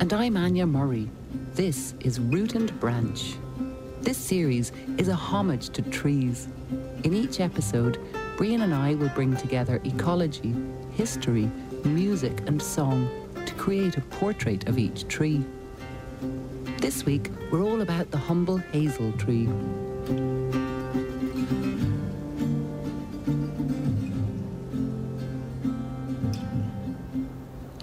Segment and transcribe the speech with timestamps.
[0.00, 1.08] And I'm Anja Murray.
[1.54, 3.36] This is Root and Branch.
[4.00, 6.48] This series is a homage to trees.
[7.04, 7.98] In each episode,
[8.36, 10.54] Brían and I will bring together ecology,
[10.94, 11.50] history,
[11.84, 13.08] music, and song
[13.46, 15.44] to create a portrait of each tree.
[16.78, 19.48] This week, we're all about the humble hazel tree.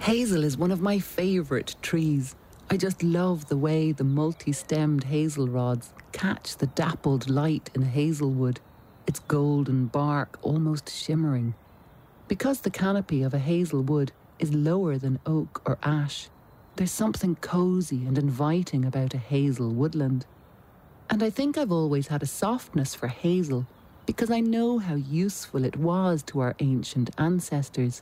[0.08, 2.34] Hazel is one of my favourite trees.
[2.70, 7.82] I just love the way the multi stemmed hazel rods catch the dappled light in
[7.82, 8.58] hazelwood,
[9.06, 11.52] its golden bark almost shimmering.
[12.26, 16.30] Because the canopy of a hazel wood is lower than oak or ash,
[16.76, 20.24] there's something cosy and inviting about a hazel woodland.
[21.10, 23.66] And I think I've always had a softness for hazel
[24.06, 28.00] because I know how useful it was to our ancient ancestors,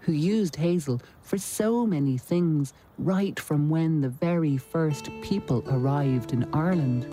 [0.00, 6.32] who used hazel for so many things right from when the very first people arrived
[6.32, 7.06] in Ireland.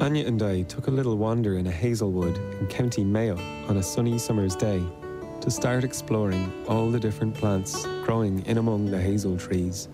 [0.00, 3.36] Anja and I took a little wander in a hazel wood in County Mayo
[3.68, 4.82] on a sunny summer's day
[5.40, 9.88] to start exploring all the different plants growing in among the hazel trees.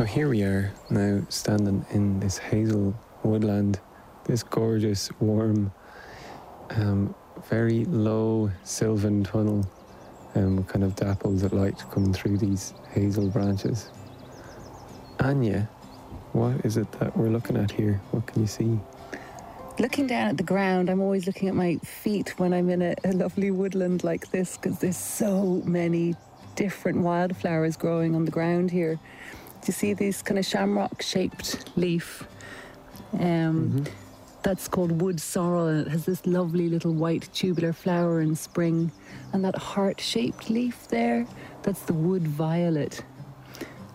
[0.00, 3.80] So here we are now standing in this hazel woodland,
[4.24, 5.70] this gorgeous, warm,
[6.70, 7.14] um,
[7.50, 9.70] very low sylvan tunnel,
[10.36, 13.90] um, kind of dapples of light coming through these hazel branches.
[15.18, 15.68] Anja,
[16.32, 18.00] what is it that we're looking at here?
[18.12, 18.80] What can you see?
[19.78, 22.94] Looking down at the ground, I'm always looking at my feet when I'm in a,
[23.04, 26.14] a lovely woodland like this because there's so many
[26.54, 28.98] different wildflowers growing on the ground here.
[29.66, 32.24] You see these kind of shamrock shaped leaf?
[33.18, 33.84] Um,
[34.42, 38.90] That's called wood sorrel, and it has this lovely little white tubular flower in spring.
[39.32, 41.26] And that heart shaped leaf there,
[41.62, 43.04] that's the wood violet.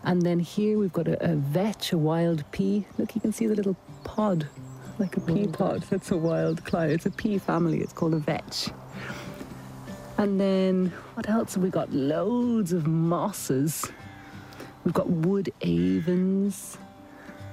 [0.04, 2.86] And then here we've got a, a vetch, a wild pea.
[3.00, 4.48] Look, you can see the little pod,
[5.00, 5.82] like a pea pod.
[5.90, 6.92] That's a wild cloud.
[6.92, 7.82] It's a pea family.
[7.82, 8.70] It's called a vetch.
[10.20, 11.92] And then what else have we got?
[11.92, 13.92] Loads of mosses.
[14.86, 16.78] We've got wood avens.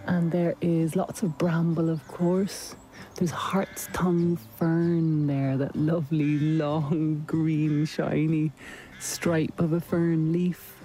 [0.07, 2.75] And there is lots of bramble, of course.
[3.17, 8.53] There's hart's tongue fern there, that lovely, long, green, shiny
[9.01, 10.77] stripe of a fern leaf.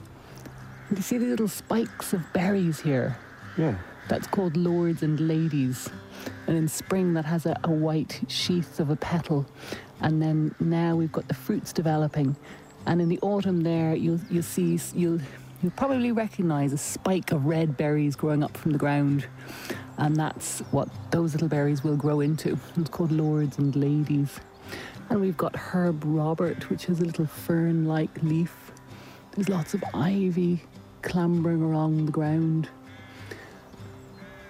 [0.89, 3.17] And you see the little spikes of berries here?
[3.57, 3.75] Yeah.
[4.07, 5.89] That's called lords and ladies.
[6.47, 9.45] And in spring, that has a, a white sheath of a petal.
[9.99, 12.35] And then now we've got the fruits developing.
[12.85, 15.19] And in the autumn, there you'll you'll see you'll
[15.61, 19.25] you'll probably recognise a spike of red berries growing up from the ground,
[19.97, 22.57] and that's what those little berries will grow into.
[22.77, 24.39] It's called lords and ladies.
[25.09, 28.71] And we've got herb Robert, which is a little fern-like leaf.
[29.31, 30.61] There's lots of ivy
[31.01, 32.69] clambering along the ground.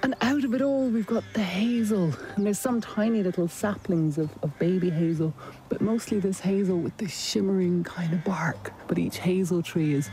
[0.03, 2.13] And out of it all, we've got the hazel.
[2.35, 5.33] And there's some tiny little saplings of, of baby hazel,
[5.69, 8.71] but mostly this hazel with this shimmering kind of bark.
[8.87, 10.09] But each hazel tree is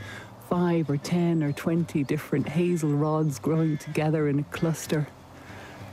[0.54, 5.04] five or ten or twenty different hazel rods growing together in a cluster.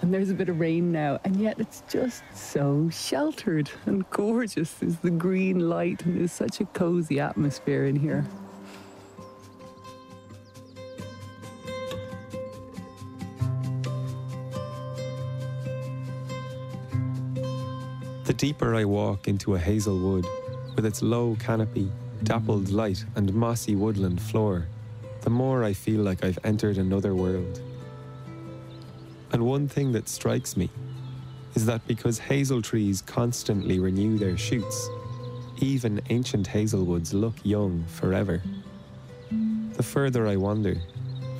[0.03, 4.83] And there's a bit of rain now, and yet it's just so sheltered and gorgeous.
[4.83, 8.23] is the green light, and there's such a cozy atmosphere in here.
[18.25, 20.27] The deeper I walk into a hazel wood,
[20.75, 21.91] with its low canopy,
[22.23, 24.67] dappled light, and mossy woodland floor,
[25.21, 27.61] the more I feel like I've entered another world.
[29.31, 30.69] And one thing that strikes me
[31.55, 34.89] is that because hazel trees constantly renew their shoots,
[35.59, 38.41] even ancient hazelwoods look young forever.
[39.73, 40.75] The further I wander,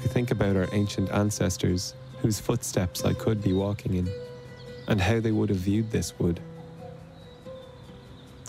[0.04, 4.10] I think about our ancient ancestors whose footsteps I could be walking in,
[4.88, 6.39] and how they would have viewed this wood.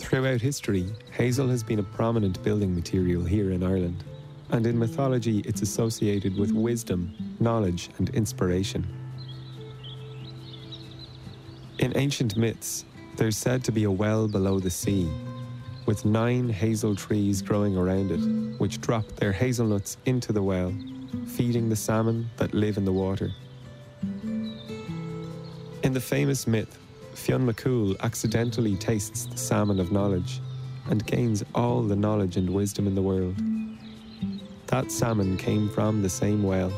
[0.03, 4.03] Throughout history, hazel has been a prominent building material here in Ireland,
[4.51, 8.85] and in mythology, it's associated with wisdom, knowledge, and inspiration.
[11.79, 12.83] In ancient myths,
[13.15, 15.09] there's said to be a well below the sea,
[15.85, 20.71] with nine hazel trees growing around it, which drop their hazelnuts into the well,
[21.25, 23.31] feeding the salmon that live in the water.
[25.81, 26.77] In the famous myth,
[27.15, 30.41] Fionn McCool accidentally tastes the salmon of knowledge
[30.89, 33.35] and gains all the knowledge and wisdom in the world.
[34.67, 36.73] That salmon came from the same well,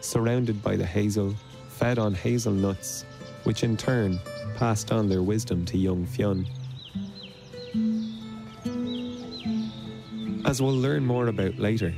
[0.00, 1.34] surrounded by the hazel,
[1.68, 3.04] fed on hazelnuts,
[3.44, 4.18] which in turn
[4.56, 6.46] passed on their wisdom to young Fionn.
[10.44, 11.94] As we'll learn more about later,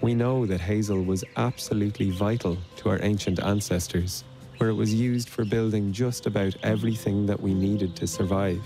[0.00, 4.24] we know that hazel was absolutely vital to our ancient ancestors,
[4.58, 8.62] where it was used for building just about everything that we needed to survive,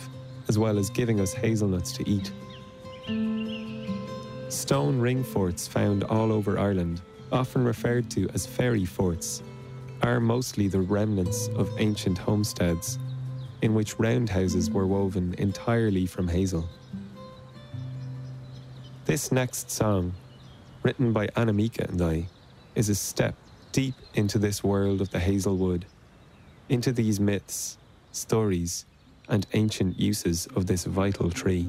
[0.49, 2.33] as well as giving us hazelnuts to eat.
[4.49, 7.01] Stone ring forts found all over Ireland,
[7.33, 9.43] often referred to as fairy forts,
[10.03, 12.99] are mostly the remnants of ancient homesteads,
[13.63, 16.69] in which roundhouses were woven entirely from hazel.
[19.05, 20.15] This next song
[20.83, 22.27] written by Annemieke and I,
[22.75, 23.35] is a step
[23.73, 25.87] deep into this world of the hazelwood,
[26.69, 27.79] into these myths,
[28.13, 28.85] stories,
[29.29, 31.69] and ancient uses of this vital tree.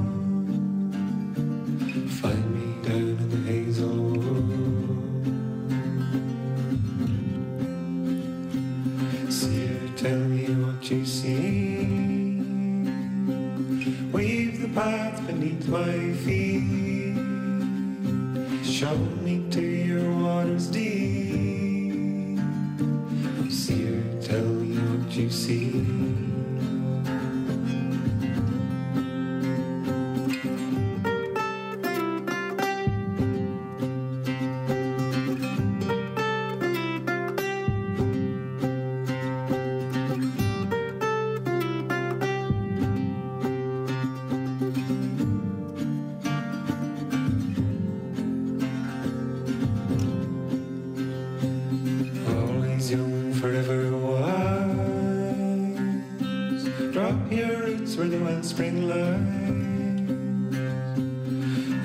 [57.31, 59.17] heroes were the ones spring life.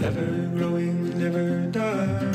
[0.02, 2.25] Ever growing, never dying.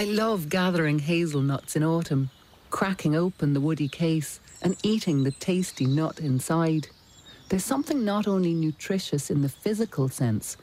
[0.00, 2.30] I love gathering hazelnuts in autumn,
[2.70, 6.88] cracking open the woody case and eating the tasty nut inside.
[7.50, 10.56] There's something not only nutritious in the physical sense,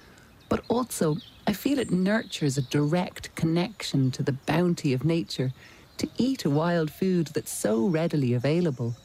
[0.50, 5.54] but also I feel it nurtures a direct connection to the bounty of nature
[6.00, 8.96] to eat a wild food that's so readily available.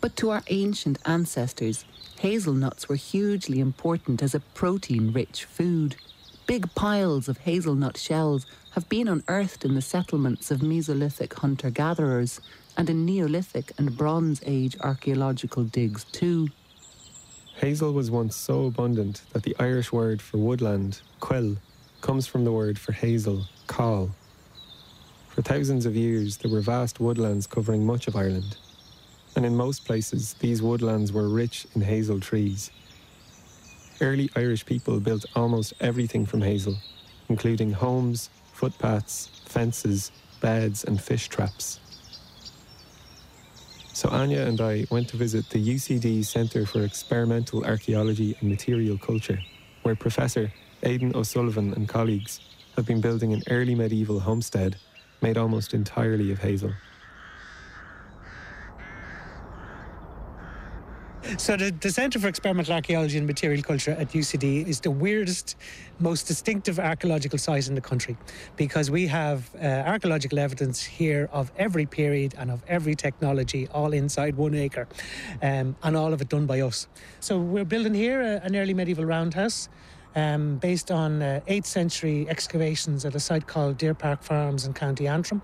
[0.00, 1.84] But to our ancient ancestors,
[2.18, 5.94] hazelnuts were hugely important as a protein rich food
[6.46, 12.40] Big piles of hazelnut shells have been unearthed in the settlements of Mesolithic hunter gatherers
[12.76, 16.48] and in Neolithic and Bronze Age archaeological digs too.
[17.56, 21.58] Hazel was once so abundant that the Irish word for woodland, coill,
[22.00, 24.10] comes from the word for hazel, coll.
[25.28, 28.56] For thousands of years, there were vast woodlands covering much of Ireland,
[29.36, 32.70] and in most places, these woodlands were rich in hazel trees.
[34.02, 36.76] Early Irish people built almost everything from hazel,
[37.28, 41.78] including homes, footpaths, fences, beds, and fish traps.
[43.92, 48.98] So Anja and I went to visit the UCD Centre for Experimental Archaeology and Material
[48.98, 49.38] Culture,
[49.84, 52.40] where Professor Aidan O'Sullivan and colleagues
[52.74, 54.74] have been building an early medieval homestead
[55.20, 56.72] made almost entirely of hazel.
[61.38, 65.56] So the, the Centre for Experimental Archaeology and Material Culture at UCD is the weirdest,
[65.98, 68.16] most distinctive archaeological site in the country
[68.56, 73.92] because we have uh, archaeological evidence here of every period and of every technology all
[73.92, 74.86] inside one acre
[75.42, 76.86] um, and all of it done by us.
[77.20, 79.68] So we're building here a, an early medieval roundhouse
[80.14, 84.74] um, based on uh, 8th century excavations at a site called Deer Park Farms in
[84.74, 85.42] County Antrim,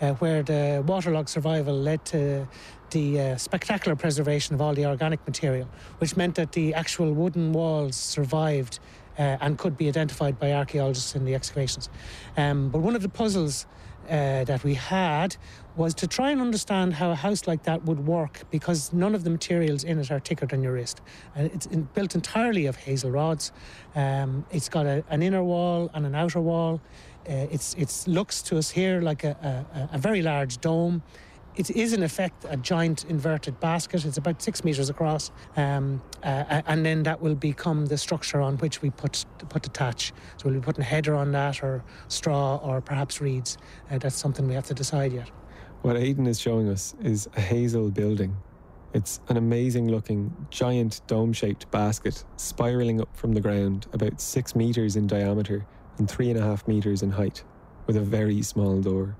[0.00, 2.46] uh, where the waterlogged survival led to
[2.92, 5.68] the uh, spectacular preservation of all the organic material,
[5.98, 8.78] which meant that the actual wooden walls survived
[9.18, 11.88] uh, and could be identified by archaeologists in the excavations.
[12.36, 13.66] Um, but one of the puzzles
[14.08, 15.36] uh, that we had
[15.76, 19.24] was to try and understand how a house like that would work because none of
[19.24, 21.00] the materials in it are thicker than your wrist.
[21.34, 23.52] And it's in, built entirely of hazel rods.
[23.94, 26.80] Um, it's got a, an inner wall and an outer wall.
[27.28, 31.02] Uh, it's it looks to us here like a, a, a very large dome
[31.56, 34.04] it is in effect a giant inverted basket.
[34.04, 38.56] It's about six meters across, um, uh, and then that will become the structure on
[38.58, 40.12] which we put put the thatch.
[40.36, 43.58] So we'll be putting a header on that, or straw, or perhaps reeds.
[43.90, 45.30] Uh, that's something we have to decide yet.
[45.82, 48.36] What Aidan is showing us is a hazel building.
[48.94, 54.54] It's an amazing looking, giant dome shaped basket spiraling up from the ground about six
[54.54, 55.66] meters in diameter
[55.98, 57.42] and three and a half meters in height,
[57.86, 59.16] with a very small door.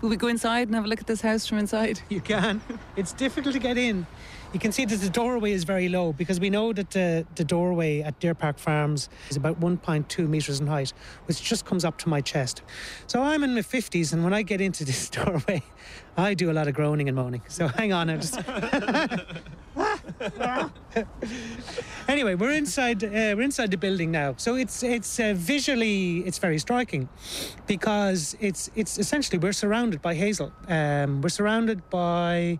[0.00, 2.00] Will we go inside and have a look at this house from inside?
[2.10, 2.60] You can.
[2.96, 4.06] It's difficult to get in.
[4.52, 7.44] You can see that the doorway is very low because we know that the, the
[7.44, 10.92] doorway at Deer Park Farms is about 1.2 metres in height,
[11.24, 12.62] which just comes up to my chest.
[13.06, 15.62] So I'm in my 50s, and when I get into this doorway,
[16.16, 17.42] I do a lot of groaning and moaning.
[17.48, 18.10] So hang on.
[18.10, 18.38] I just.
[22.08, 23.02] anyway, we're inside.
[23.04, 24.34] Uh, we're inside the building now.
[24.36, 27.08] So it's it's uh, visually it's very striking,
[27.66, 30.52] because it's it's essentially we're surrounded by hazel.
[30.68, 32.58] Um, we're surrounded by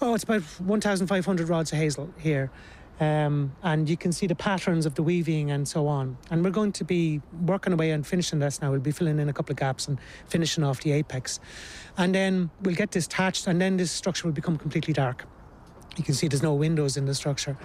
[0.00, 2.50] oh, it's about 1,500 rods of hazel here.
[2.98, 6.16] Um, and you can see the patterns of the weaving and so on.
[6.30, 8.70] And we're going to be working away and finishing this now.
[8.70, 11.40] We'll be filling in a couple of gaps and finishing off the apex.
[11.98, 15.26] And then we'll get this thatched, and then this structure will become completely dark.
[15.96, 17.56] You can see there's no windows in the structure.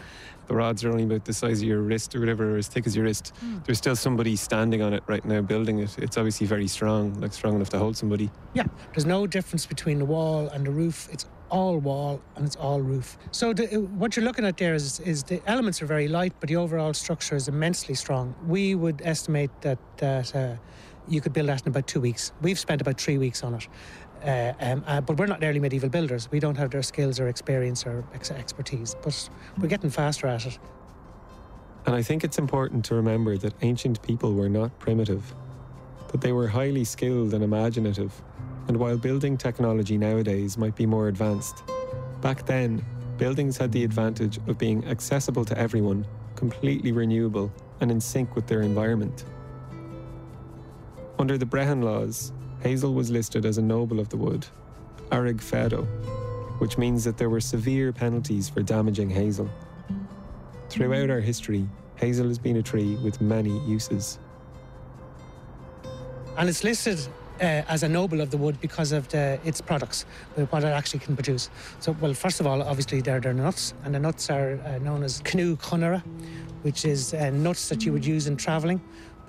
[0.47, 2.87] The rods are only about the size of your wrist or whatever, or as thick
[2.87, 3.33] as your wrist.
[3.43, 3.65] Mm.
[3.65, 5.97] There's still somebody standing on it right now building it.
[5.97, 8.29] It's obviously very strong, like strong enough to hold somebody.
[8.53, 11.07] Yeah, there's no difference between the wall and the roof.
[11.11, 13.17] It's all wall and it's all roof.
[13.31, 16.47] So the, what you're looking at there is, is the elements are very light, but
[16.47, 18.33] the overall structure is immensely strong.
[18.47, 20.55] We would estimate that that uh,
[21.07, 22.31] you could build that in about two weeks.
[22.41, 23.67] We've spent about three weeks on it.
[24.23, 26.29] Uh, um, uh, but we're not early medieval builders.
[26.31, 30.45] We don't have their skills or experience or ex- expertise, but we're getting faster at
[30.45, 30.59] it.
[31.85, 35.33] And I think it's important to remember that ancient people were not primitive,
[36.11, 38.13] that they were highly skilled and imaginative.
[38.67, 41.63] And while building technology nowadays might be more advanced,
[42.21, 42.85] back then,
[43.17, 48.45] buildings had the advantage of being accessible to everyone, completely renewable, and in sync with
[48.45, 49.25] their environment.
[51.17, 54.45] Under the Brehon laws, Hazel was listed as a noble of the wood,
[55.09, 55.85] Airg Fedo,
[56.59, 59.49] which means that there were severe penalties for damaging hazel.
[60.69, 64.19] Throughout our history, hazel has been a tree with many uses.
[66.37, 66.99] And it's listed
[67.41, 70.05] uh, as a noble of the wood because of the, its products,
[70.51, 71.49] what it actually can produce.
[71.79, 75.03] So, well, first of all, obviously, they're, they're nuts, and the nuts are uh, known
[75.03, 76.03] as cnú conradh,
[76.61, 78.79] which is uh, nuts that you would use in travelling.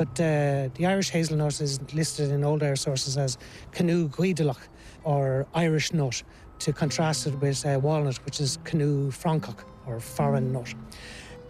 [0.03, 3.39] But uh, the Irish hazelnut is listed in old Irish sources as
[3.71, 4.59] cnú gaoidhealach
[5.05, 6.25] or Irish nut
[6.59, 10.75] to contrast it with uh, walnut, which is cnú francach or foreign nut.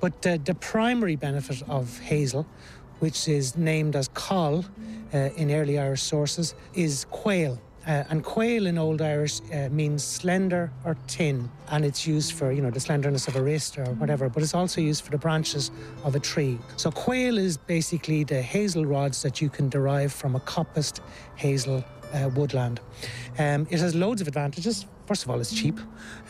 [0.03, 2.47] But uh, the primary benefit of hazel,
[2.99, 4.67] which is named as coll
[5.15, 7.59] uh, in early Irish sources, is quail.
[7.87, 12.53] Uh, and quail in Old Irish uh, means slender or thin, and it's used for
[12.53, 14.29] you know the slenderness of a wrist or whatever.
[14.29, 15.71] But it's also used for the branches
[16.05, 16.59] of a tree.
[16.77, 21.01] So quail is basically the hazel rods that you can derive from a coppiced
[21.35, 22.81] hazel uh, woodland.
[23.39, 24.87] Um, it has loads of advantages.
[25.07, 25.81] First of all, it's cheap.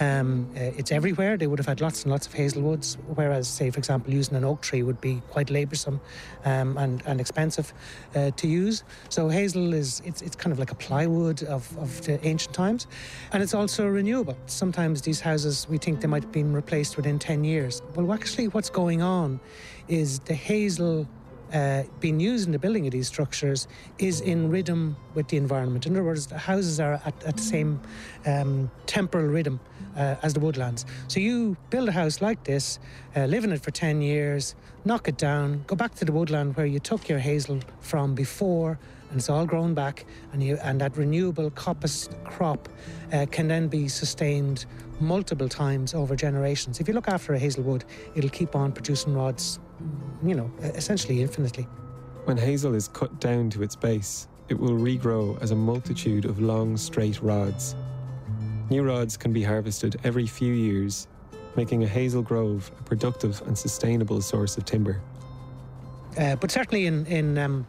[0.00, 1.36] Um, uh, it's everywhere.
[1.36, 4.34] They would have had lots and lots of hazel woods, whereas, say, for example, using
[4.34, 6.00] an oak tree would be quite laboursome
[6.44, 7.72] um, and, and expensive
[8.14, 8.82] uh, to use.
[9.10, 12.86] So hazel is it's, it's kind of like a plywood of, of the ancient times,
[13.32, 14.36] and it's also renewable.
[14.46, 17.82] Sometimes these houses we think they might have been replaced within 10 years.
[17.94, 19.38] Well, actually, what's going on
[19.88, 21.06] is the hazel
[21.52, 23.68] uh, being used in the building of these structures
[23.98, 25.86] is in rhythm with the environment.
[25.86, 27.80] In other words, the houses are at, at the same
[28.26, 29.60] um, temporal rhythm
[29.96, 30.86] uh, as the woodlands.
[31.08, 32.78] So you build a house like this,
[33.16, 34.54] uh, live in it for 10 years,
[34.84, 38.78] knock it down, go back to the woodland where you took your hazel from before,
[39.10, 42.68] and it's all grown back, and, you, and that renewable coppice crop
[43.12, 44.64] uh, can then be sustained
[45.00, 46.80] multiple times over generations.
[46.80, 49.58] If you look after a hazel wood, it'll keep on producing rods
[50.24, 51.64] you know, essentially infinitely.
[52.24, 56.40] When hazel is cut down to its base, it will regrow as a multitude of
[56.40, 57.74] long, straight rods.
[58.70, 61.08] New rods can be harvested every few years,
[61.56, 65.00] making a hazel grove a productive and sustainable source of timber.
[66.18, 67.66] Uh, but certainly in, in um,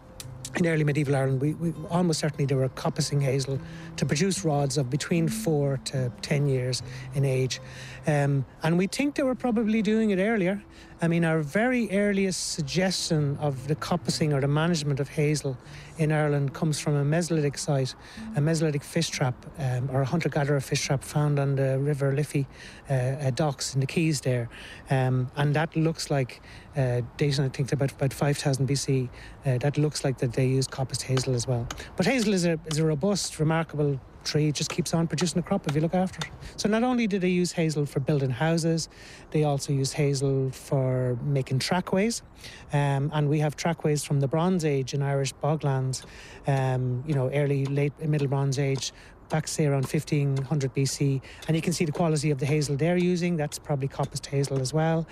[0.55, 3.59] in early medieval Ireland, we, we, almost certainly they were coppicing hazel
[3.97, 6.83] to produce rods of between four to ten years
[7.15, 7.59] in age,
[8.05, 10.61] um, and we think they were probably doing it earlier.
[11.03, 15.57] I mean, our very earliest suggestion of the coppicing or the management of hazel
[15.97, 17.93] in Ireland comes from a Mesolithic site,
[18.37, 22.47] a Mesolithic fish trap um, or a hunter-gatherer fish trap found on the River Liffey
[22.89, 24.47] uh, uh, docks in the Quays there,
[24.91, 26.41] um, and that looks like
[26.77, 29.09] uh, dating I think about about 5,000 BC.
[29.45, 31.67] Uh, that looks like that they used coppiced hazel as well.
[31.97, 35.67] But hazel is a is a robust, remarkable tree just keeps on producing a crop
[35.67, 36.33] if you look after it.
[36.55, 38.89] So not only did they use hazel for building houses,
[39.31, 42.21] they also used hazel for making trackways.
[42.71, 46.05] Um, and we have trackways from the Bronze Age in Irish boglands,
[46.47, 48.91] um, you know, early, late, middle Bronze Age,
[49.29, 51.21] back say around 1500 BC.
[51.47, 53.35] And you can see the quality of the hazel they're using.
[53.35, 55.07] That's probably coppiced hazel as well.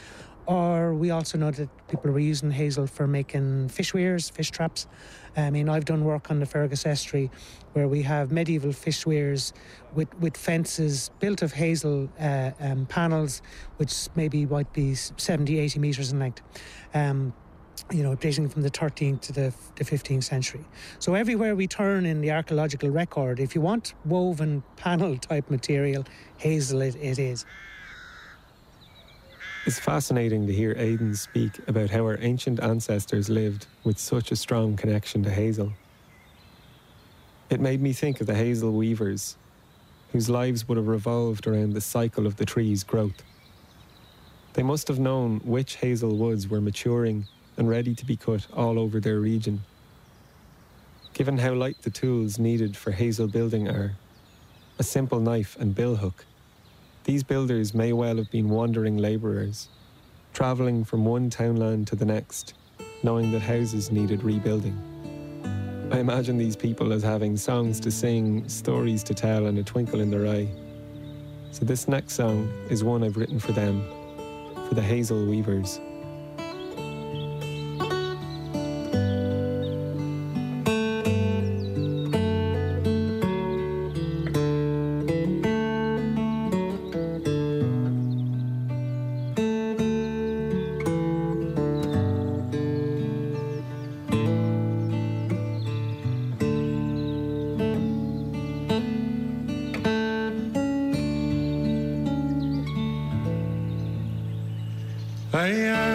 [0.47, 4.87] Or we also know that people were using hazel for making fish weirs, fish traps.
[5.37, 7.29] I mean, I've done work on the Fergus Estuary
[7.73, 9.53] where we have medieval fish weirs
[9.93, 13.41] with, with fences built of hazel uh, um, panels,
[13.77, 16.41] which maybe might be 70, 80 metres in length.
[16.93, 17.33] Um,
[17.89, 20.63] you know, dating from the 13th to the, the 15th century.
[20.99, 26.05] So everywhere we turn in the archaeological record, if you want woven panel type material,
[26.37, 27.45] hazel it, it is.
[29.63, 34.35] It's fascinating to hear Aidan speak about how our ancient ancestors lived with such a
[34.35, 35.71] strong connection to hazel.
[37.51, 39.37] It made me think of the hazel weavers,
[40.13, 43.21] whose lives would have revolved around the cycle of the tree's growth.
[44.53, 48.79] They must have known which hazel woods were maturing and ready to be cut all
[48.79, 49.61] over their region.
[51.13, 53.91] Given how light the tools needed for hazel building are,
[54.79, 56.25] a simple knife and billhook
[57.03, 59.69] these builders may well have been wandering labourers,
[60.33, 62.53] travelling from one townland to the next,
[63.03, 64.77] knowing that houses needed rebuilding.
[65.91, 69.99] I imagine these people as having songs to sing, stories to tell, and a twinkle
[69.99, 70.47] in their eye.
[71.51, 73.83] So, this next song is one I've written for them,
[74.69, 75.81] for the Hazel Weavers.
[105.31, 105.90] 哎呀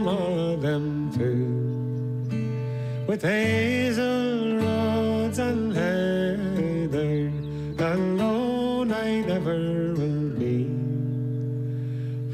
[0.00, 3.04] some of them too.
[3.06, 7.30] With hazel rods and heather,
[7.78, 10.70] alone I never will be.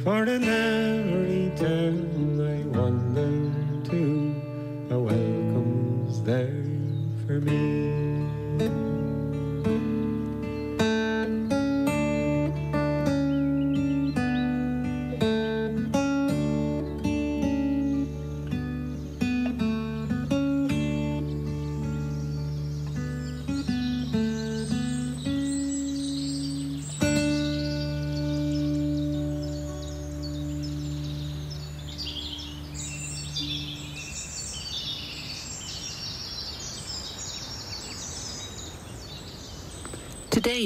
[0.04, 3.34] For in every town I wander
[3.90, 6.62] to, a welcome's there
[7.26, 7.85] for me.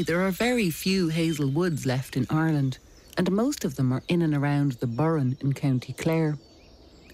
[0.06, 2.78] There are very few hazel woods left in Ireland,
[3.18, 6.38] and most of them are in and around the Burren in County Clare.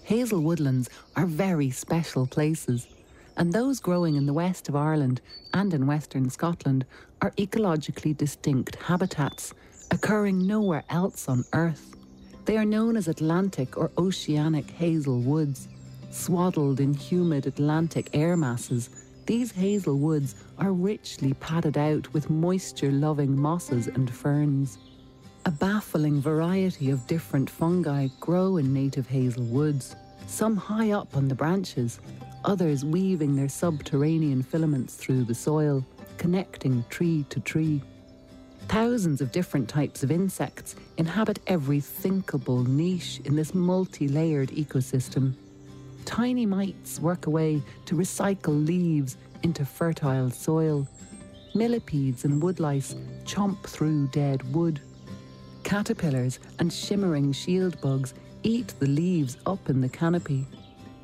[0.03, 2.87] Hazel woodlands are very special places,
[3.35, 5.19] and those growing in the west of Ireland
[5.53, 6.85] and in western Scotland
[7.21, 9.53] are ecologically distinct habitats,
[9.91, 11.93] occurring nowhere else on Earth.
[12.45, 15.67] They are known as Atlantic or oceanic hazel woods.
[16.09, 18.89] Swaddled in humid Atlantic air masses,
[19.27, 24.77] these hazel woods are richly padded out with moisture loving mosses and ferns.
[25.45, 31.27] A baffling variety of different fungi grow in native hazel woods, some high up on
[31.27, 31.99] the branches,
[32.45, 35.85] others weaving their subterranean filaments through the soil,
[36.17, 37.81] connecting tree to tree.
[38.69, 45.33] Thousands of different types of insects inhabit every thinkable niche in this multi layered ecosystem.
[46.07, 50.87] Tiny mites work away to recycle leaves into fertile soil.
[51.53, 54.79] Millipedes and woodlice chomp through dead wood.
[55.63, 60.47] Caterpillars and shimmering shield bugs eat the leaves up in the canopy.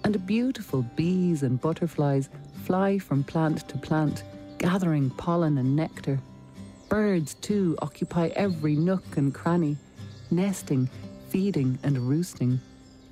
[0.06, 2.30] And beautiful bees and butterflies
[2.64, 4.24] fly from plant to plant,
[4.58, 6.18] gathering pollen and nectar.
[6.88, 9.76] Birds, too, occupy every nook and cranny,
[10.32, 10.90] nesting,
[11.28, 12.62] feeding, and roosting.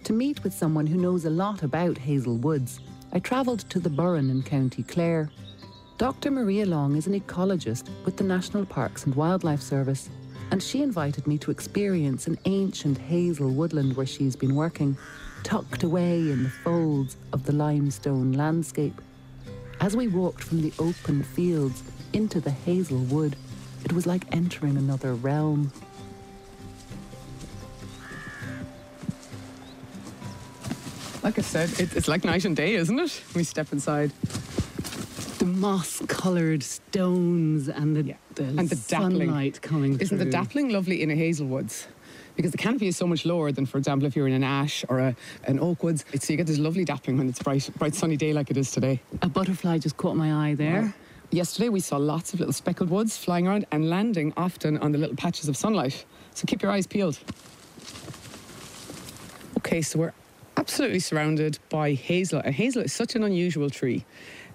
[0.06, 2.80] To meet with someone who knows a lot about Hazel Woods,
[3.14, 5.30] I travelled to the Burren in County Clare.
[6.00, 6.32] Dr.
[6.32, 10.10] Maria Long is an ecologist with the National Parks and Wildlife Service,
[10.50, 14.98] and she invited me to experience an ancient hazel woodland where she's been working,
[15.44, 19.00] tucked away in the folds of the limestone landscape.
[19.82, 23.36] As we walked from the open fields into the hazel wood,
[23.86, 25.72] it was like entering another realm.
[31.24, 33.24] Like I said, it, it's like night and day, isn't it?
[33.36, 34.12] We step inside.
[35.38, 38.16] The moss-coloured stones and the, Yeah.
[38.36, 39.28] the, And the dappling.
[39.28, 40.32] sunlight coming Isn't the through.
[40.32, 41.88] dappling lovely in a hazel woods?
[42.36, 44.84] Because the canopy is so much lower than, for example, if you're in an ash
[44.90, 46.06] or a, an oak woods.
[46.14, 48.58] It's, so you get this lovely dappling when it's bright, bright sunny day like it
[48.58, 49.00] is today.
[49.22, 50.94] A butterfly just caught my eye there.
[51.30, 54.98] Yesterday we saw lots of little speckled woods flying around and landing often on the
[54.98, 56.06] little patches of sunlight.
[56.34, 57.20] So keep your eyes peeled.
[59.58, 60.14] Okay, so we're
[60.62, 62.40] absolutely surrounded by hazel.
[62.46, 64.06] And hazel is such an unusual tree.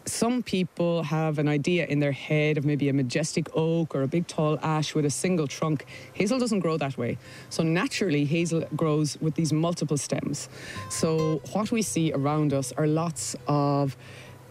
[0.04, 4.06] Some people have an idea in their head of maybe a majestic oak or a
[4.06, 5.84] big tall ash with a single trunk.
[6.12, 7.18] Hazel doesn't grow that way.
[7.50, 10.48] So naturally, hazel grows with these multiple stems.
[10.90, 13.96] So what we see around us are lots of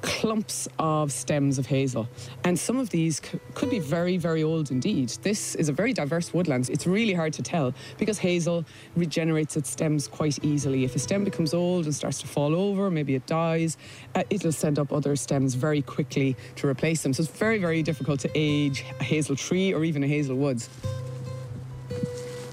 [0.06, 2.08] clumps of stems of hazel.
[2.44, 3.20] And some of these
[3.56, 5.10] could be very, very old indeed.
[5.24, 6.70] This is a very diverse woodland.
[6.70, 8.66] It's really hard to tell because hazel
[8.96, 10.84] regenerates its stems quite easily.
[10.84, 13.78] If a stem becomes old and starts to fall over, maybe it dies,
[14.14, 17.12] uh, it'll send up other stems very quickly to replace them.
[17.14, 20.70] So it's very, very difficult to age a hazel tree or even a hazel woods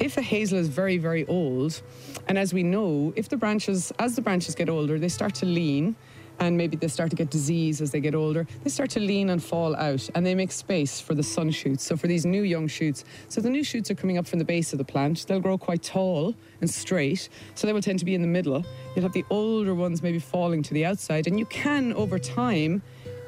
[0.01, 1.81] if a hazel is very, very old,
[2.27, 5.47] and as we know, if the branches, as the branches get older, they start to
[5.47, 5.95] lean,
[6.43, 9.31] and maybe they start to get disease as they get older, they start to lean
[9.31, 11.85] and fall out, and they make space for the sun shoots.
[11.85, 14.45] So for these new young shoots, so the new shoots are coming up from the
[14.45, 15.25] base of the plant.
[15.27, 18.65] They'll grow quite tall and straight, so they will tend to be in the middle.
[18.95, 22.83] You'll have the older ones maybe falling to the outside, and you can over time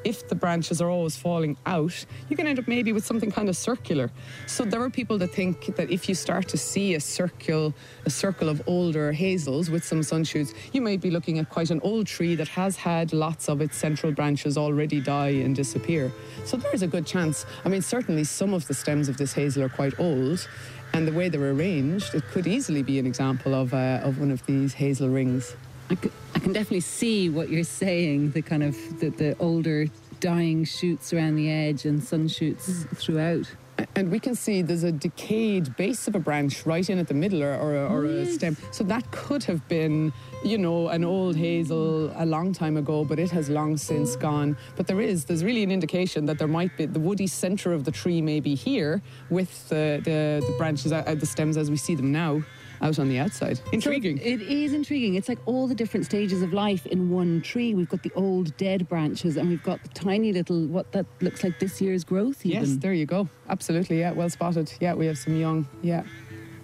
[0.05, 3.49] if the branches are always falling out, you can end up maybe with something kind
[3.49, 4.11] of circular.
[4.45, 7.73] So there are people that think that if you start to see a circle,
[8.05, 11.71] a circle of older hazels with some sun shoots, you might be looking at quite
[11.71, 16.11] an old tree that has had lots of its central branches already die and disappear.
[16.45, 17.45] So there is a good chance.
[17.65, 20.47] I mean, certainly some of the stems of this hazel are quite old.
[20.93, 24.31] And the way they're arranged, it could easily be an example of, uh, of one
[24.31, 25.55] of these hazel rings.
[25.89, 28.31] I, c- I can definitely see what you're saying.
[28.31, 29.87] The kind of the, the older
[30.19, 33.51] dying shoots around the edge and sun shoots throughout.
[33.95, 37.13] And we can see there's a decayed base of a branch right in at the
[37.13, 38.55] middle or, or, a, or a stem.
[38.71, 40.13] So that could have been,
[40.45, 44.55] you know, an old hazel a long time ago, but it has long since gone.
[44.77, 47.83] But there is, there's really an indication that there might be the woody centre of
[47.83, 51.77] the tree may be here with the, the, the branches, uh, the stems as we
[51.77, 52.43] see them now
[52.85, 53.59] out on the outside.
[53.71, 54.17] Intriguing.
[54.17, 55.15] So it is intriguing.
[55.15, 57.73] It's like all the different stages of life in one tree.
[57.73, 61.43] We've got the old dead branches and we've got the tiny little, what that looks
[61.43, 62.61] like this year's growth even.
[62.61, 63.27] Yes, there you go.
[63.49, 64.71] Absolutely, yeah, well spotted.
[64.79, 66.03] Yeah, we have some young, yeah.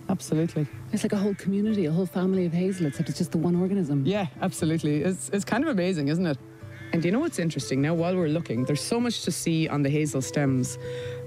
[0.10, 0.68] Absolutely.
[0.92, 3.56] It's like a whole community, a whole family of hazel, except it's just the one
[3.56, 4.06] organism.
[4.06, 5.04] Yeah, absolutely.
[5.04, 6.38] It's, it's kind of amazing, isn't it?
[6.94, 7.82] And you know what's interesting?
[7.82, 10.78] Now, while we're looking, there's so much to see on the hazel stems.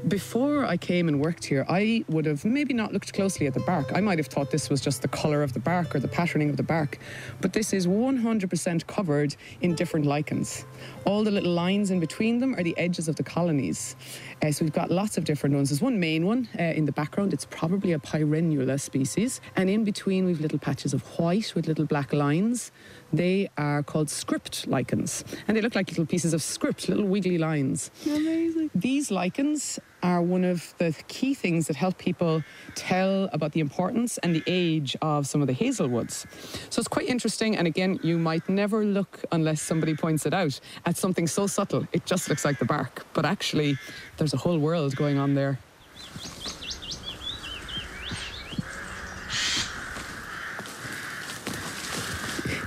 [0.09, 3.61] Before I came and worked here, I would have maybe not looked closely at the
[3.61, 3.91] bark.
[3.95, 6.51] I might have thought this was just the colour of the bark or the patterning
[6.51, 6.99] of the bark.
[7.41, 10.67] But this is 100% covered in different lichens.
[11.07, 13.97] All the little lines in between them are the edges of the colonies.
[14.43, 15.71] Uh, so we've got lots of different ones.
[15.71, 17.33] There's one main one uh, in the background.
[17.33, 19.41] It's probably a Pyrenula species.
[19.57, 22.73] And in between, we've little patches of white with little black lines.
[23.17, 25.25] They are called script lichens.
[25.47, 27.93] And they look like little pieces of script, little wiggly lines.
[28.05, 28.71] Amazing.
[28.75, 32.43] These lichens are one of the key things that help people
[32.75, 36.27] tell about the importance and the age of some of the hazelwoods.
[36.71, 37.57] So it's quite interesting.
[37.57, 41.87] And again, you might never look, unless somebody points it out, at something so subtle.
[41.93, 43.07] It just looks like the bark.
[43.15, 43.79] But actually,
[44.17, 45.61] there's a whole world going on there.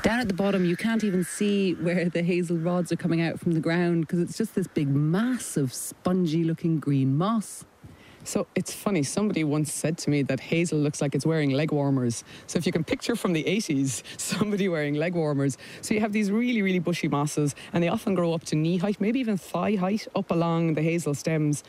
[0.08, 3.42] Down at the bottom, you can't even see where the hazel rods are coming out
[3.42, 7.66] from the ground because it's just this big mass of spongy looking green moss.
[8.24, 11.74] So it's funny, somebody once said to me that hazel looks like it's wearing leg
[11.74, 12.24] warmers.
[12.46, 15.58] So if you can picture from the 80s somebody wearing leg warmers.
[15.82, 18.78] So you have these really, really bushy mosses, and they often grow up to knee
[18.78, 21.66] height, maybe even thigh height, up along the hazel stems.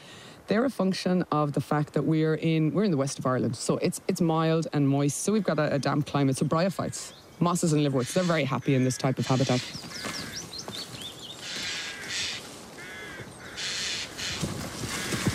[0.46, 3.56] They're a function of the fact that we're in we're in the west of Ireland,
[3.56, 5.24] so it's it's mild and moist.
[5.24, 6.36] So we've got a, a damp climate.
[6.36, 9.60] So bryophytes, mosses and liverworts, they're very happy in this type of habitat.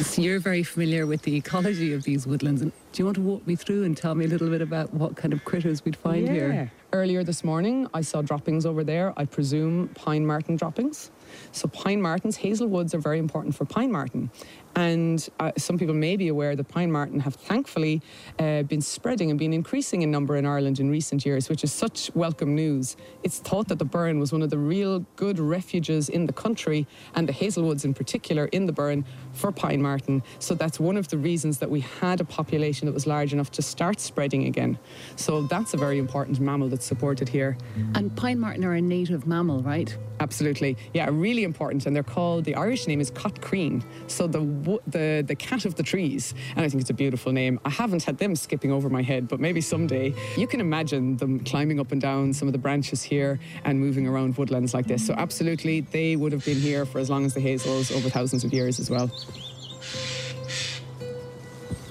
[0.03, 2.61] So you're very familiar with the ecology of these woodlands.
[2.61, 4.93] And do you want to walk me through and tell me a little bit about
[4.93, 6.71] what kind of critters we'd find here?
[6.91, 9.11] Earlier this morning, I saw droppings over there.
[9.17, 11.09] I presume pine marten droppings.
[11.51, 14.31] So pine martens, hazel woods are very important for pine marten.
[14.75, 18.01] And uh, some people may be aware that pine marten have thankfully
[18.39, 21.71] uh, been spreading and been increasing in number in Ireland in recent years, which is
[21.71, 22.97] such welcome news.
[23.21, 26.87] It's thought that the Burren was one of the real good refuges in the country,
[27.13, 30.23] and the hazelwoods in particular in the Burren for pine marten.
[30.39, 33.51] So that's one of the reasons that we had a population that was large enough
[33.51, 34.79] to start spreading again.
[35.17, 37.57] So that's a very important mammal that's supported here.
[37.93, 39.95] And pine marten are a native mammal, right?
[40.19, 42.43] Absolutely, yeah, really important, and they're called.
[42.43, 44.41] The Irish name is cat crainn, so the
[44.95, 47.59] the the cat of the trees, and I think it's a beautiful name.
[47.69, 51.33] I haven't had them skipping over my head, but maybe someday you can imagine them
[51.51, 55.01] climbing up and down some of the branches here and moving around woodlands like this.
[55.07, 58.43] So absolutely, they would have been here for as long as the hazels, over thousands
[58.43, 59.09] of years as well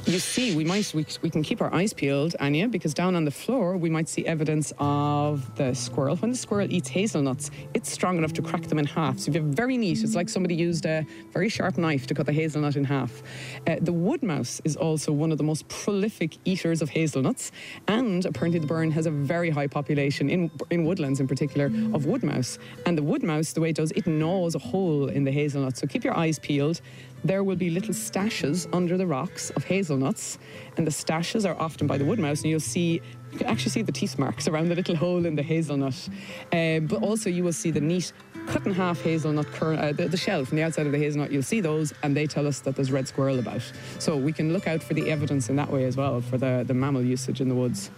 [0.04, 3.24] you see, we might we, we can keep our eyes peeled, Anja, because down on
[3.24, 6.16] the floor we might see evidence of the squirrel.
[6.16, 9.20] When the squirrel eats hazelnuts, it's strong enough to crack them in half.
[9.20, 12.14] So if you have very neat, it's like somebody used a very sharp knife to
[12.14, 13.22] cut the hazelnut in half.
[13.66, 17.52] Uh, the wood mouse is also one of the most prolific eaters of hazelnuts,
[17.86, 22.06] and apparently the Burren has a very high population in in woodlands in particular of
[22.06, 22.58] wood mouse.
[22.86, 25.76] And the wood mouse, the way it does, it gnaws a hole in the hazelnut.
[25.76, 26.80] So keep your eyes peeled
[27.24, 30.38] there will be little stashes under the rocks of hazelnuts,
[30.76, 33.00] and the stashes are often by the wood mouse, and you'll see
[33.32, 36.08] you can actually see the teeth marks around the little hole in the hazelnut.
[36.52, 38.12] Uh, but also you will see the neat
[38.46, 41.32] cut in half hazelnut uh, the, the shell from the outside of the hazelnut.
[41.32, 43.62] You'll see those, and they tell us that there's red squirrel about.
[43.98, 46.64] So we can look out for the evidence in that way as well for the,
[46.66, 47.90] the mammal usage in the woods.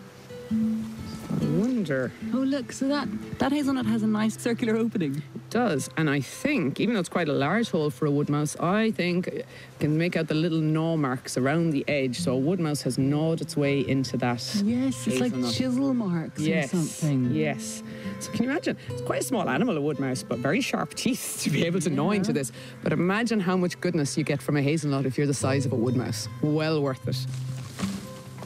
[1.40, 2.12] I wonder.
[2.32, 5.16] Oh, look, so that, that hazelnut has a nice circular opening.
[5.34, 5.90] It does.
[5.96, 8.90] And I think, even though it's quite a large hole for a wood mouse, I
[8.92, 9.42] think you
[9.80, 12.18] can make out the little gnaw marks around the edge.
[12.20, 14.42] So a wood mouse has gnawed its way into that.
[14.64, 16.72] Yes, it's like chisel marks Yes.
[16.72, 17.32] or something.
[17.32, 17.82] Yes.
[18.20, 18.76] So can you imagine?
[18.90, 21.80] It's quite a small animal, a wood mouse, but very sharp teeth to be able
[21.80, 22.52] to gnaw into this.
[22.82, 25.72] But imagine how much goodness you get from a hazelnut if you're the size of
[25.72, 26.28] a wood mouse.
[26.42, 27.16] Well worth it.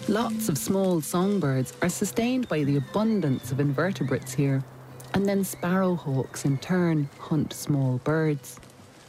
[0.09, 4.65] Lots of small songbirds are sustained by the abundance of invertebrates here.
[5.13, 8.59] And then sparrowhawks in turn hunt small birds.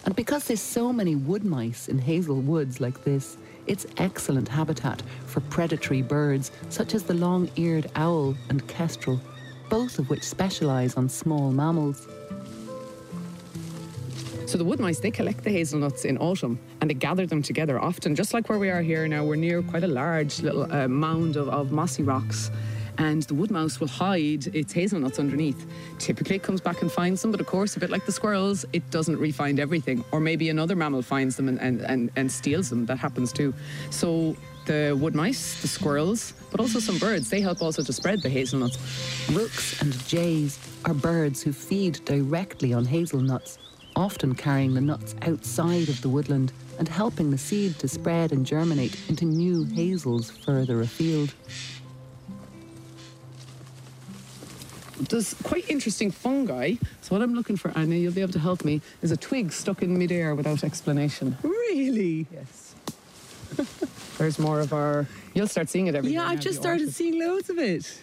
[0.04, 5.02] And because there's so many wood mice in hazel woods like this, it's excellent habitat
[5.26, 9.22] for predatory birds such as the long-eared owl and kestrel,
[9.70, 12.10] both of which specialize on small mammals.
[14.50, 17.80] So the wood mice, they collect the hazelnuts in autumn and they gather them together
[17.80, 19.24] often, just like where we are here now.
[19.24, 22.50] We're near quite a large little uh, mound of, of mossy rocks
[22.98, 25.68] and the wood mouse will hide its hazelnuts underneath.
[26.00, 28.66] Typically, it comes back and finds them, but of course, a bit like the squirrels,
[28.74, 30.04] it doesn't re-find everything.
[30.12, 32.88] Or maybe another mammal finds them and, and, and, and steals them.
[32.88, 33.54] That happens too.
[33.92, 34.36] So
[34.66, 38.30] the wood mice, the squirrels, but also some birds, they help also to spread the
[38.30, 38.80] hazelnuts.
[39.32, 43.60] Rooks and jays are birds who feed directly on hazelnuts,
[44.00, 48.46] often carrying the nuts outside of the woodland and helping the seed to spread and
[48.46, 51.34] germinate into new hazels further afield.
[55.10, 56.76] there's quite interesting fungi.
[57.02, 59.54] So what I'm looking for, Anja, you'll be able to help me, is a twig
[59.54, 61.38] stuck in midair without explanation.
[61.42, 62.28] Really?
[62.32, 62.76] Yes.
[64.18, 65.08] There's more of our.
[65.34, 66.96] You'll start seeing it every Yeah, I've just started orchid.
[66.96, 68.02] seeing loads of it.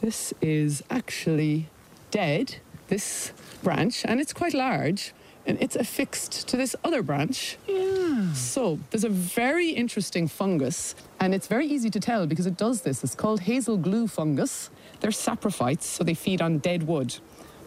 [0.00, 1.68] This is actually
[2.10, 2.56] dead.
[2.88, 5.12] This branch, and it's quite large,
[5.46, 7.56] and it's affixed to this other branch.
[7.66, 8.32] Yeah.
[8.34, 12.82] So there's a very interesting fungus, and it's very easy to tell because it does
[12.82, 13.02] this.
[13.02, 14.70] It's called hazel glue fungus.
[15.00, 17.16] They're saprophytes, so they feed on dead wood.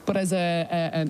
[0.05, 0.67] But as a,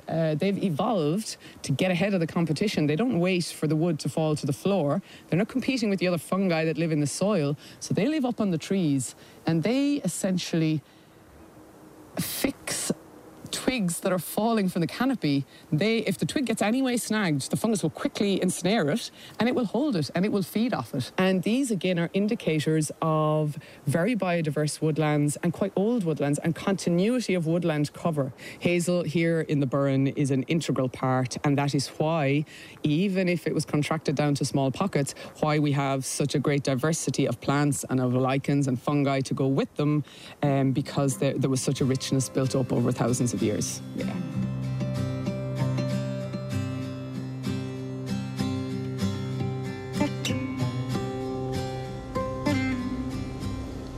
[0.08, 3.76] a, a, they've evolved to get ahead of the competition, they don't wait for the
[3.76, 5.02] wood to fall to the floor.
[5.30, 8.26] They're not competing with the other fungi that live in the soil, so they live
[8.26, 9.16] up on the trees,
[9.46, 10.82] and they essentially
[13.72, 17.56] twigs that are falling from the canopy, they if the twig gets anyway snagged, the
[17.56, 20.94] fungus will quickly ensnare it and it will hold it and it will feed off
[20.94, 21.10] it.
[21.18, 23.58] And these again are indicators of
[23.88, 28.34] very biodiverse woodlands and quite old woodlands and continuity of woodland cover.
[28.60, 32.44] Hazel here in the Burren is an integral part and that is why
[32.84, 36.64] even if it was contracted down to small pockets, why we have such a great
[36.64, 40.04] diversity of plants and of lichens and fungi to go with them
[40.44, 43.82] um, because there, there was such a richness built up over thousands of years.
[43.96, 44.14] Yeah.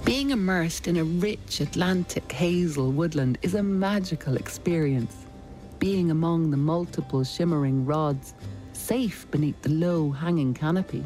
[0.05, 5.15] Being immersed in a rich Atlantic hazel woodland is a magical experience.
[5.79, 8.33] Being among the multiple shimmering rods,
[8.73, 11.03] safe beneath the low hanging canopy,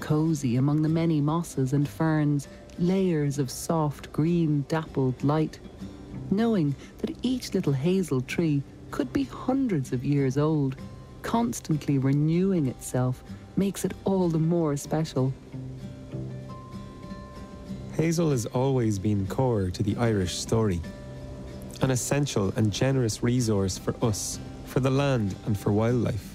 [0.00, 5.58] cozy among the many mosses and ferns, layers of soft green dappled light,
[6.30, 10.76] knowing that each little hazel tree could be hundreds of years old,
[11.22, 13.22] constantly renewing itself,
[13.56, 15.32] makes it all the more special.
[17.94, 20.80] Hazel has always been core to the Irish story.
[21.80, 26.34] An essential and generous resource for us, for the land, and for wildlife.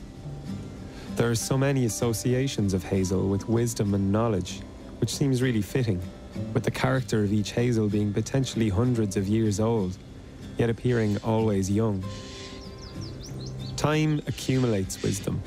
[1.16, 4.62] There are so many associations of hazel with wisdom and knowledge,
[5.00, 6.02] which seems really fitting,
[6.54, 9.98] with the character of each hazel being potentially hundreds of years old,
[10.58, 12.04] yet appearing always young.
[13.76, 15.42] Time accumulates wisdom,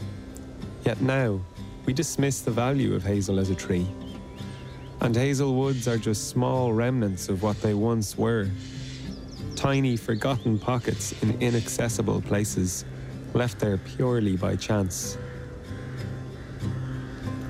[0.85, 1.41] yet now
[1.87, 3.87] we dismiss the value of hazel as a tree.
[5.01, 8.49] And hazel woods are just small remnants of what they once were.
[9.55, 12.85] Tiny, forgotten pockets in inaccessible places,
[13.35, 15.19] left there purely by chance.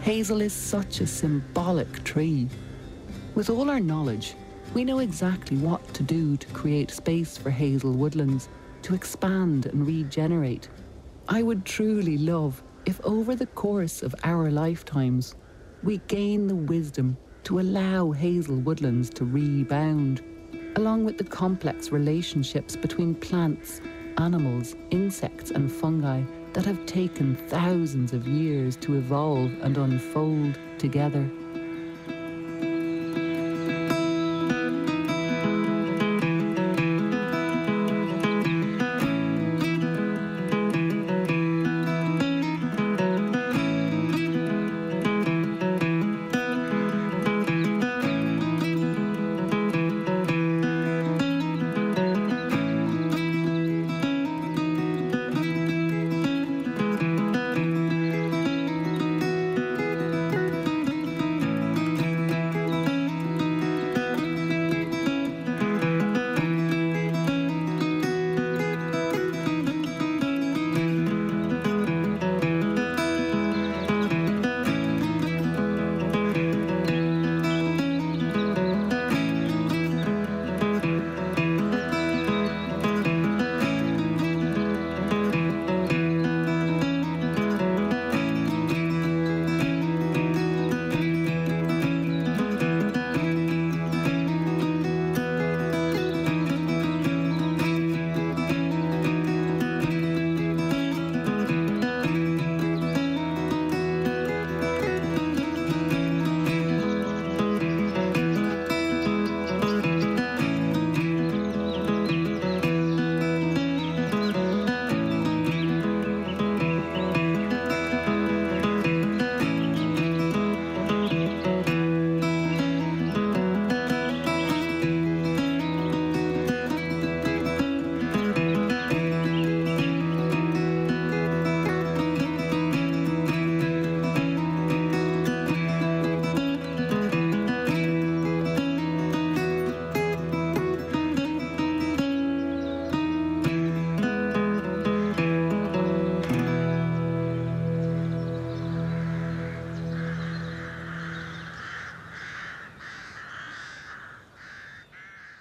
[0.00, 2.48] Hazel is such a symbolic tree.
[3.34, 4.36] With all our knowledge,
[4.74, 8.48] we know exactly what to do to create space for hazel woodlands,
[8.82, 10.68] to expand and regenerate.
[11.28, 15.34] I would truly love if over the course of our lifetimes,
[15.82, 20.22] we gain the wisdom to allow hazel woodlands to rebound,
[20.76, 23.80] along with the complex relationships between plants,
[24.18, 31.28] animals, insects, and fungi that have taken thousands of years to evolve and unfold together.